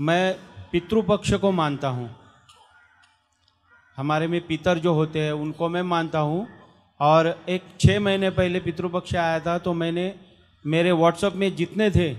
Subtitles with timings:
[0.00, 0.34] मैं
[0.72, 2.08] पितृपक्ष को मानता हूँ।
[3.98, 6.46] हमारे में पितर जो होते हैं, उनको मैं मानता हूँ।
[7.00, 10.14] और एक छः महीने पहले पितृपक्ष आया था तो मैंने
[10.64, 12.12] मेरे व्हाट्सएप में जितने थे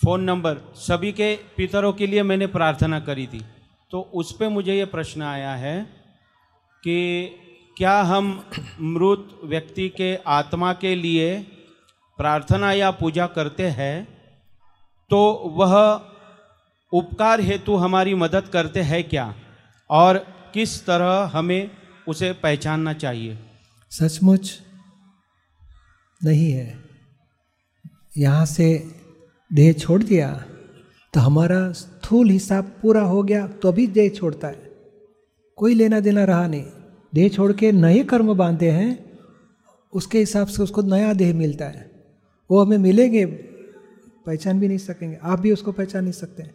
[0.00, 3.42] फ़ोन नंबर सभी के पितरों के लिए मैंने प्रार्थना करी थी।
[3.92, 5.82] तो उस पर मुझे ये प्रश्न आया है
[6.82, 7.26] कि
[7.76, 8.30] क्या हम
[8.80, 11.38] मृत व्यक्ति के आत्मा के लिए
[12.18, 14.04] प्रार्थना या पूजा करते हैं?
[15.10, 15.18] तो
[15.56, 15.72] वह
[16.92, 19.34] उपकार हेतु हमारी मदद करते हैं क्या?
[19.90, 20.18] और
[20.54, 21.70] किस तरह हमें
[22.08, 23.38] उसे पहचानना चाहिए?
[23.92, 24.60] सचमुच
[26.20, 26.74] नहीं है।
[28.18, 28.66] यहाँ से
[29.50, 30.32] देह छोड़ दिया
[31.14, 34.70] तो हमारा स्थूल हिसाब पूरा हो गया तो अभी देह छोड़ता है।
[35.58, 36.64] कोई लेना देना रहा नहीं।
[37.14, 39.18] देह छोड़ के नए कर्म बांधे हैं,
[39.92, 41.90] उसके हिसाब से उसको नया देह मिलता है।
[42.50, 43.24] वो हमें मिलेंगे,
[44.26, 46.50] पहचान भी नहीं सकेंगे। आप भी उसको पहचान नहीं सकते।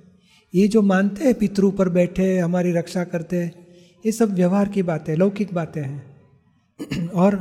[0.54, 3.52] ये जो मानते हैं पितृ पर बैठे हमारी रक्षा करते हैं,
[4.06, 7.36] ये सब व्यवहार की बातें, लौकिक बातें हैं। और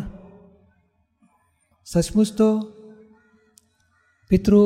[1.87, 2.49] सचमुच तो
[4.31, 4.57] पितृ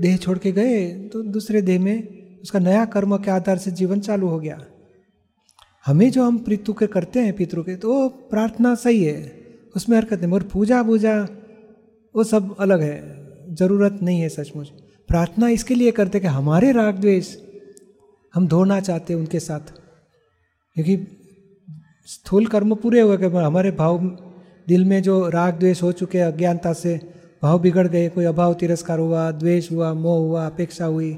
[0.00, 4.00] देह छोड़ के गए तो दूसरे देह में उसका नया कर्म के आधार से जीवन
[4.00, 4.60] चालू हो गया।
[5.86, 9.20] हमें जो हम पितृ के करते हैं पितृ के तो वो प्रार्थना सही है,
[9.76, 11.16] उसमें हरकत नहीं, मगर पूजा वूजा
[12.14, 12.98] वो सब अलग है,
[13.54, 14.68] ज़रूरत नहीं है सचमुच।
[15.08, 17.34] प्रार्थना इसके लिए करते कि हमारे राग द्वेष
[18.34, 19.72] हम धोना चाहते हैं उनके साथ।
[20.76, 20.96] क्योंकि
[22.06, 23.98] स्थूल कर्म पूरे हुए कि हमारे भाव
[24.68, 27.00] दिल में जो राग द्वेष हो चुके हैं, अज्ञानता से
[27.42, 31.16] भाव बिगड़ गए, कोई अभाव, तिरस्कार हुआ, द्वेष हुआ, मोह हुआ, अपेक्षा हुई,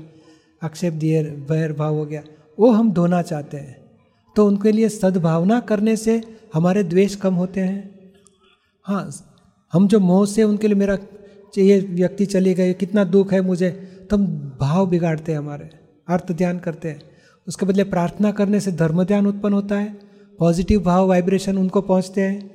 [0.63, 2.23] आक्षेप दिए बैर भाव हो गया,
[2.59, 3.77] वो हम धोना चाहते हैं।
[4.37, 6.23] तो उनके लिए सद्भावना करने से
[6.55, 8.13] हमारे द्वेष कम होते हैं।
[8.85, 9.11] हाँ
[9.73, 10.99] हम जो मोह से उनके लिए मेरा
[11.59, 13.71] ये व्यक्ति चले गए कितना दुख है मुझे
[14.11, 14.27] तो हम
[14.61, 15.71] भाव बिगाड़ते हैं हमारे,
[16.09, 17.16] अर्थ ध्यान करते हैं।
[17.49, 19.99] उसके बदले प्रार्थना करने से धर्म ध्यान उत्पन्न होता है
[20.39, 22.51] पॉजिटिव भाव वाइब्रेशन उनको पहुँचते हैं।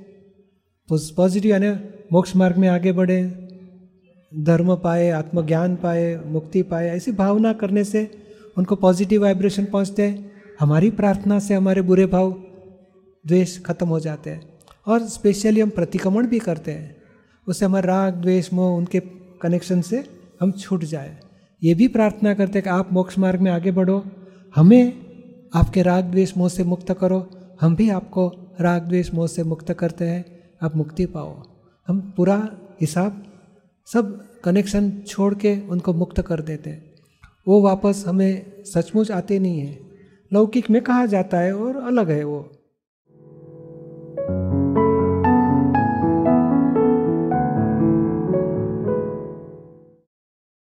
[0.89, 1.69] पॉजिटिव यानी
[2.13, 3.23] मोक्ष मार्ग में आगे बढ़े,
[4.39, 8.11] धर्म पाए, आत्मज्ञान पाए, मुक्ति पाए, ऐसी भावना करने से
[8.57, 12.31] उनको पॉजिटिव वाइब्रेशन पहुँचते हैं। हमारी प्रार्थना से हमारे बुरे भाव,
[13.27, 16.95] द्वेष खत्म हो जाते हैं। और स्पेशली हम प्रतिक्रमण भी करते हैं।
[17.47, 18.99] उससे हमारा राग, द्वेष, मोह उनके
[19.41, 20.03] कनेक्शन से
[20.41, 21.17] हम छूट जाए।
[21.63, 24.05] ये भी प्रार्थना करते हैं कि आप मोक्ष मार्ग में आगे बढ़ो।
[24.55, 24.93] हमें
[25.55, 27.29] आपके राग द्वेष मोह से मुक्त करो।
[27.61, 31.43] हम भी आपको राग द्वेष मोह से मुक्त करते हैं। आप मुक्ति पाओ।
[31.87, 32.49] हम पूरा
[32.81, 33.25] हिसाब,
[33.85, 36.95] सब कनेक्शन छोड़ के उनको मुक्त कर देते हैं।
[37.47, 39.79] वो वापस हमें सचमुच आते नहीं है।
[40.33, 42.51] लौकिक में कहा जाता है और अलग है वो।